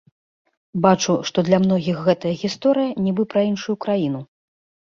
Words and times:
Бачу, 0.85 1.13
што 1.29 1.37
для 1.49 1.59
многіх 1.67 1.97
гэтая 2.07 2.31
гісторыя 2.43 2.97
нібы 3.09 3.27
пра 3.35 3.41
іншую 3.51 3.75
краіну. 3.87 4.25